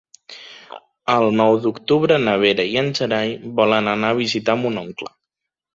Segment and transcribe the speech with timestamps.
[1.15, 5.17] El nou d'octubre na Vera i en Gerai volen anar a visitar mon oncle.